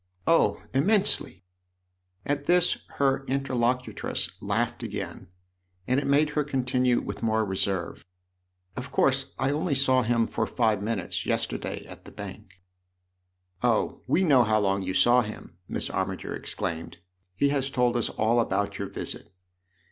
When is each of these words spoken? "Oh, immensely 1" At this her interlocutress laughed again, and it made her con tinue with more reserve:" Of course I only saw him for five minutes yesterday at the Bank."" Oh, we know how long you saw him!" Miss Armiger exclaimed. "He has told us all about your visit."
"Oh, 0.25 0.59
immensely 0.73 1.43
1" 2.23 2.37
At 2.39 2.45
this 2.45 2.77
her 2.95 3.23
interlocutress 3.27 4.31
laughed 4.41 4.81
again, 4.81 5.27
and 5.87 5.99
it 5.99 6.07
made 6.07 6.31
her 6.31 6.43
con 6.43 6.63
tinue 6.63 7.05
with 7.05 7.21
more 7.21 7.45
reserve:" 7.45 8.03
Of 8.75 8.91
course 8.91 9.27
I 9.37 9.51
only 9.51 9.75
saw 9.75 10.01
him 10.01 10.25
for 10.25 10.47
five 10.47 10.81
minutes 10.81 11.27
yesterday 11.27 11.85
at 11.85 12.05
the 12.05 12.11
Bank."" 12.11 12.61
Oh, 13.61 14.01
we 14.07 14.23
know 14.23 14.43
how 14.43 14.59
long 14.59 14.81
you 14.81 14.95
saw 14.95 15.21
him!" 15.21 15.59
Miss 15.69 15.87
Armiger 15.87 16.33
exclaimed. 16.33 16.97
"He 17.35 17.49
has 17.49 17.69
told 17.69 17.95
us 17.95 18.09
all 18.09 18.39
about 18.39 18.79
your 18.79 18.89
visit." 18.89 19.31